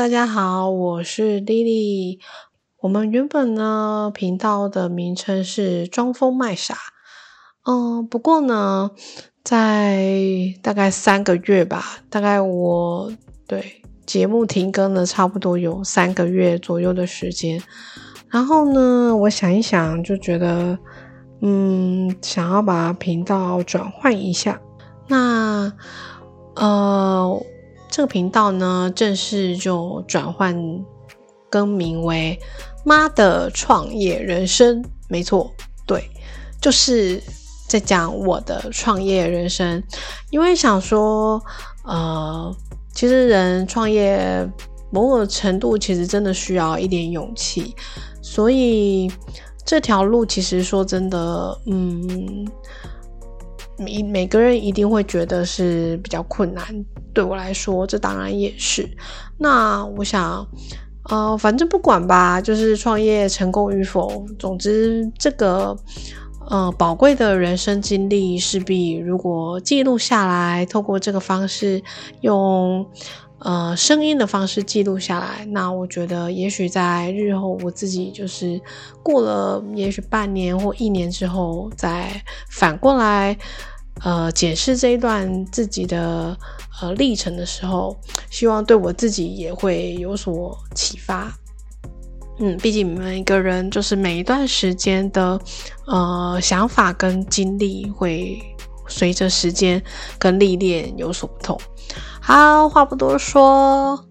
[0.00, 2.20] 大家好，我是 Lily。
[2.78, 6.74] 我们原本呢频道的名称是装疯卖傻，
[7.66, 8.92] 嗯，不过呢，
[9.44, 10.08] 在
[10.62, 13.12] 大概三个月吧，大概我
[13.46, 17.62] 对节目停更了差不多有三个月左右的时间。
[18.30, 20.78] 然后呢，我想一想，就觉得，
[21.42, 24.58] 嗯，想要把频道转换一下。
[25.08, 25.70] 那，
[26.56, 27.38] 呃。
[27.90, 30.56] 这个频道呢，正式就转换
[31.50, 32.38] 更名为
[32.86, 34.84] “妈的创业人生”。
[35.10, 35.50] 没错，
[35.86, 36.08] 对，
[36.60, 37.20] 就是
[37.68, 39.82] 在讲我的创业人生。
[40.30, 41.42] 因为想说，
[41.84, 42.54] 呃，
[42.94, 44.48] 其实人创业
[44.92, 47.74] 某种程度其实真的需要一点勇气，
[48.22, 49.10] 所以
[49.66, 52.46] 这条路其实说真的，嗯。
[53.80, 56.64] 每每个人一定会觉得是比较困难，
[57.14, 58.88] 对我来说，这当然也是。
[59.38, 60.46] 那我想，
[61.08, 65.76] 呃，反正不管吧，就是创业成功与否，总之这个，
[66.48, 71.82] 呃，宝贵的人生经历，势必如果记录下来，透过这个方式
[72.20, 72.86] 用。
[73.40, 78.60] 呃，声音的方式记录下来，那我觉得也许在日后我自己就是
[79.02, 83.34] 过了，也许半年或一年之后，再反过来
[84.04, 86.36] 呃检视这一段自己的
[86.82, 87.96] 呃历程的时候，
[88.30, 91.32] 希望对我自己也会有所启发。
[92.40, 95.40] 嗯，毕竟每个人就是每一段时间的
[95.86, 98.38] 呃想法跟经历，会
[98.90, 99.82] 随着时间
[100.18, 101.58] 跟历练有所不同。
[102.20, 104.04] 好，话不多说，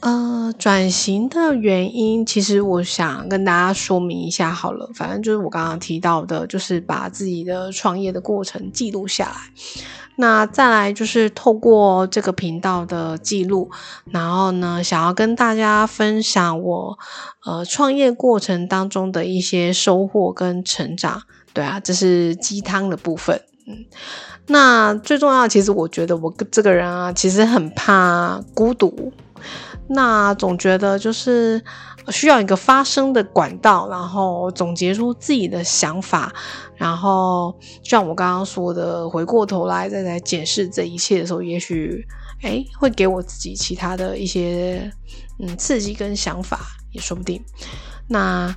[0.00, 4.88] 呃，转型的原因，其实我想跟大家说明一下好了。
[4.94, 9.36] 反正就是我刚刚提到的，就是把自己的创业的过程记录下来。
[10.18, 13.70] 那再来就是透过这个频道的记录，
[14.10, 16.98] 然后呢，想要跟大家分享我
[17.44, 21.24] 呃创业过程当中的一些收获跟成长。
[21.56, 23.40] 对啊，这是鸡汤的部分。
[23.66, 23.86] 嗯。
[24.48, 29.10] 那最重要，其实我觉得我这个人啊，其实很怕孤独。
[29.88, 31.64] 那总觉得就是
[32.10, 36.30] 需要一个发声的管道，然后总结出自己的想法，
[36.76, 42.06] 然后像我刚刚说的，回过头来再来检视这一切的时候，也许
[42.42, 44.92] 哎会给我自己其他的一些
[45.40, 46.60] 嗯刺激跟想法，
[46.92, 47.42] 也说不定。
[48.08, 48.54] 那。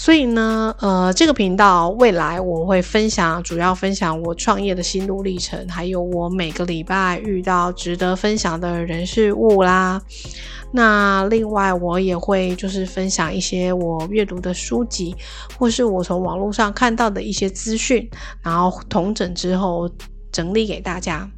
[0.00, 10.00] 所以呢，呃，这个频道未来我会分享，主要分享我创业的心路历程，还有我每个礼拜遇到值得分享的人事物啦。
[10.70, 15.16] 那另外我也会就是分享一些我阅读的书籍，
[15.58, 18.08] 或是我从网络上看到的一些资讯，
[18.40, 19.90] 然后同整之后
[20.30, 21.28] 整理给大家。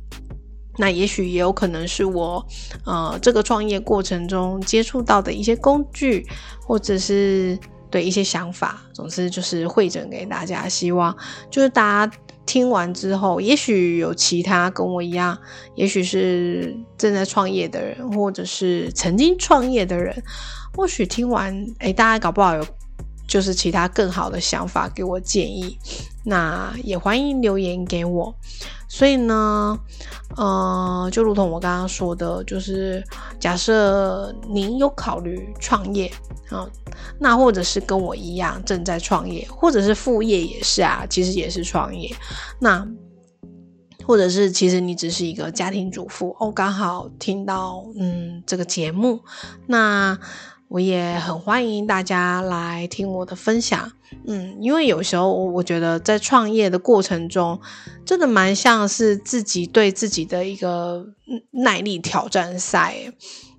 [0.77, 2.47] 那也许也有可能是我，
[2.85, 6.27] 呃，这个创业过程中接触到的一些工具，
[6.61, 7.59] 或者是。
[7.91, 11.17] 对一些想法，总之就是会诊给大家，希望
[11.51, 15.37] 就是大家听完之后，也许有其他跟我一样，
[15.75, 20.23] 也许是正在创业的人，或者是曾经创业的人，
[20.75, 22.67] 或许听完，哎，大家搞不好有
[23.31, 25.79] 就是其他更好的想法给我建议，
[26.25, 28.35] 那也欢迎留言给我。
[28.89, 29.79] 所以呢，
[30.37, 33.05] 呃，就如同我刚刚说的，就是
[33.39, 36.11] 假设您有考虑创业
[36.49, 36.69] 啊，
[37.21, 42.13] 那或者是跟我一样正在创业，或者是副业也是啊，其实也是创业。
[42.59, 42.85] 那
[44.05, 49.21] 或者是其实你只是一个家庭主妇哦，刚好听到嗯这个节目，
[49.69, 50.19] 那。
[50.71, 53.91] 我也很欢迎大家来听我的分享，
[54.25, 57.61] 嗯，因为有时候我觉得在创业的过程中，
[58.07, 61.05] 真的蛮像是自己对自己的一个
[61.51, 62.95] 耐力挑战赛，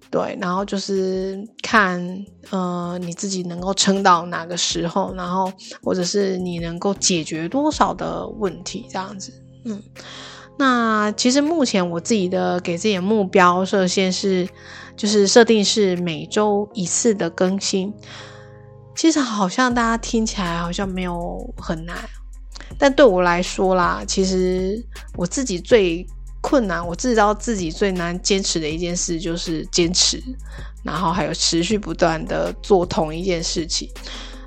[0.09, 5.51] 对，然后就是看呃你自己能够撑到哪个时候，然后
[5.83, 9.33] 或者是你能够解决多少的问题这样子，
[9.65, 9.83] 嗯，
[10.57, 14.47] 那其实目前我自己的给自己的目标设限是。
[14.97, 17.91] 就是设定是每周一次的更新，
[18.93, 21.97] 其实好像大家听起来好像没有很难，
[22.77, 26.05] 但对我来说啦，其实我自己最
[26.41, 30.21] 困难，我知道自己最难坚持的一件事就是坚持，
[30.83, 33.89] 然后还有持续不断的做同一件事情，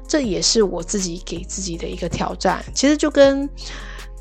[0.06, 2.62] 这也是我自己给自己的一个挑战。
[2.74, 3.48] 其实就跟。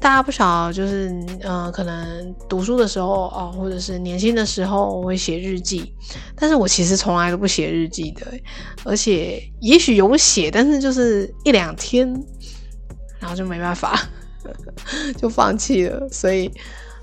[0.03, 5.95] 大家不少，就是呃，可能读书的时候啊，或者是年轻的时候，我会写日记。
[6.35, 8.27] 但是我其实从来都不写日记的，
[8.83, 12.05] 而且也许有写，但是就是一两天，
[13.17, 13.97] 然后就没办法，
[15.15, 16.05] 就放弃了。
[16.09, 16.51] 所以，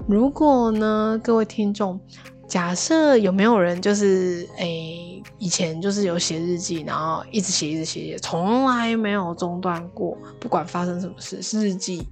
[0.06, 1.98] 如果呢，各位听众
[2.46, 12.06] 假设有没有人就是诶，以前就是有写日记，然后一直写一直写写，从来没有中断过，不管发生什么事，日记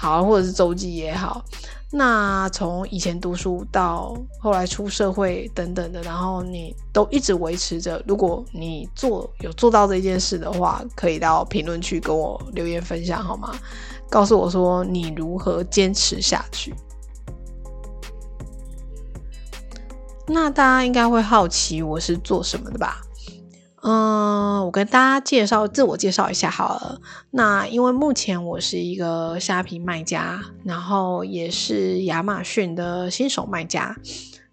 [0.00, 1.44] 好，或者是周记也好。
[1.90, 8.00] 那从以前读书到后来出社会等等的，然后你都一直维持着。
[8.06, 13.52] 如果你做有做到这件事的话，可以到评论区跟我留言分享好吗？
[14.08, 16.72] 告诉我说你如何坚持下去。
[20.26, 23.00] 那大家应该会好奇我是做什么的吧？
[23.82, 27.00] 嗯，我跟大家介绍自我介绍一下好了。
[27.30, 33.96] 那因为目前我是一个虾皮卖家，然后也是亚马逊的新手卖家。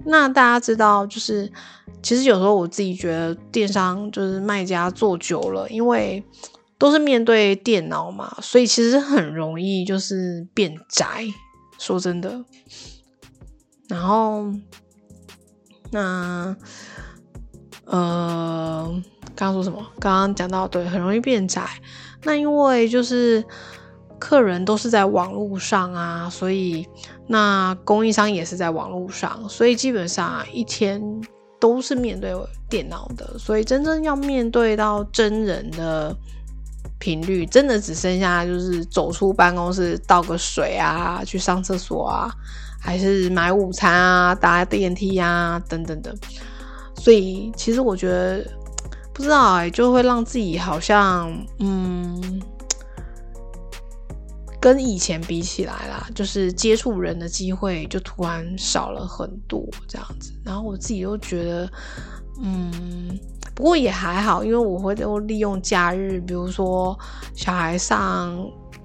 [0.05, 1.51] 那大家知道，就是
[2.03, 6.23] 其实有时候我自己觉得电商就是卖家做久了，因为
[6.77, 11.25] 都是面对电脑嘛，所以其实很容易就是变宅。
[11.77, 12.45] 说真的，
[13.87, 14.45] 然后。
[15.91, 16.57] 那，
[17.85, 19.01] 呃，
[19.35, 19.85] 刚刚说什么？
[19.99, 21.67] 刚刚讲到对，很容易变窄。
[22.23, 23.43] 那因为就是
[24.17, 26.87] 客人都是在网络上啊，所以
[27.27, 31.01] 那供应商也是在网络上，所以基本上一天
[31.59, 32.33] 都是面对
[32.69, 33.37] 电脑的。
[33.37, 36.15] 所以真正要面对到真人的
[36.97, 42.33] 频率，真的只剩下就是走出办公室倒个水啊，去上厕所啊。
[42.77, 46.15] 还是买午餐啊，搭电梯啊，等等等。
[46.95, 48.45] 所以其实我觉得，
[49.15, 52.41] 不知道哎，就会让自己好像，嗯，
[54.59, 60.33] 跟以前比起来啦，就是接触人的机会就突然少了很多这样子。
[60.43, 61.71] 然后我自己又觉得，
[62.43, 63.17] 嗯，
[63.55, 66.97] 不过也还好，因为我会都利用假日，比如说
[67.33, 68.35] 小孩上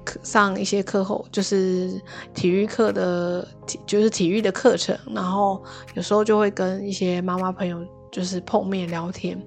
[0.05, 0.21] 课。
[0.23, 1.93] 上一些课后就是
[2.35, 5.63] 体育课的体，就是体育的课程，然后
[5.95, 9.41] 有时候就会跟一些妈妈朋友就是碰面聊天，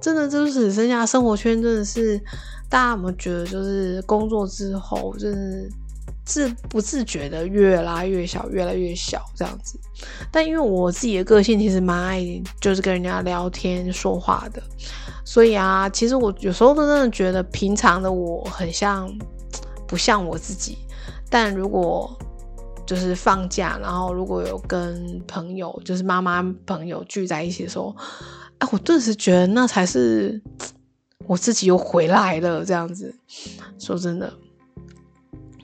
[0.00, 2.18] 真的就是只剩下生活圈，真的是
[2.68, 5.70] 大家有没有觉得就是工作之后，就是
[6.24, 9.78] 自不自觉的越拉越小，越来越小这样子。
[10.30, 14.62] 但因为我自己的个性其实蛮爱就是跟人家聊天说话的，
[15.24, 19.10] 所以啊，其实我有时候都真的觉得平常的我很像。
[19.86, 20.76] 不像我自己，
[21.30, 22.14] 但如果
[22.86, 27.96] 就是放假，然后如果有跟朋友，就是妈妈朋友聚在一起的时候，
[28.58, 30.40] 哎，我顿时觉得那才是
[31.26, 32.64] 我自己又回来了。
[32.64, 33.14] 这样子，
[33.78, 34.32] 说真的，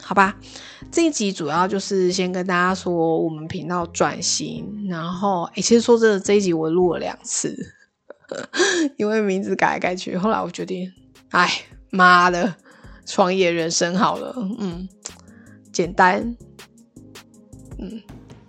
[0.00, 0.37] 好吧，
[0.91, 7.56] 这一集主要就是先跟大家说我们频道转型，然后，哎，其实说真的，这一集我录了两次，
[8.97, 10.93] 因为名字改来改去，后来我决定，
[11.31, 11.50] 哎，
[11.90, 12.55] 妈的。
[13.06, 14.88] 创业人生好了，嗯，
[15.70, 16.35] 简单，
[17.76, 18.00] 嗯，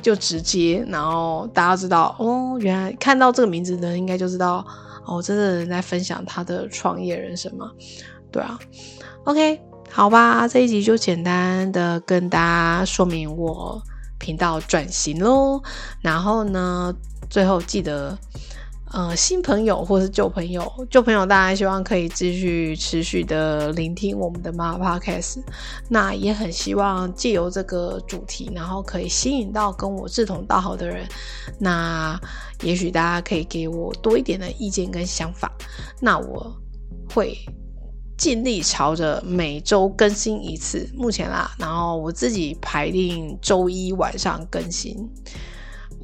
[0.06, 4.64] 就直接，然后大家知道哦，原来看到这个名字的人应该就知道
[5.04, 7.72] 哦，真的人在分享他的创业人生嘛？
[8.32, 8.60] 对啊
[9.24, 9.60] ，OK，
[9.90, 13.82] 好吧，这一集就简单的跟大家说明我
[14.20, 15.60] 频道转型喽，
[16.02, 16.94] 然后呢，
[17.28, 18.16] 最后记得。
[18.96, 25.44] 呃，新朋友或是旧朋友，旧朋友，大家希望可以继续持续的聆听我们的妈妈 podcast。
[25.90, 31.06] 那也很希望借由这个主题，然后可以吸引到跟我志同道合的人。
[31.60, 32.18] 那
[32.62, 35.52] 也许大家可以给我多一点的意见跟想法。
[36.00, 36.56] 那我
[37.14, 37.38] 会
[38.18, 44.96] 尽力朝着每周更新一次，目前啦，然后我自己排定周一晚上更新。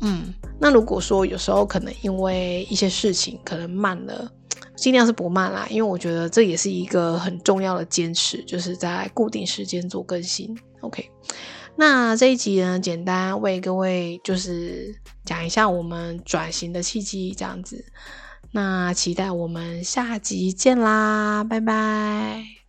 [0.01, 4.31] 嗯，那如果说有时候可能因为一些事情可能慢了，
[4.75, 10.57] 尽量是不慢啦，因为我觉得这也是一个很重要的坚持，就是在固定时间做更新。
[10.81, 11.09] OK，
[11.75, 17.85] 那这一集呢，简单为各位就是讲一下我们转型的契机，这样子。
[18.53, 22.60] 那期待我们下集见啦，拜拜。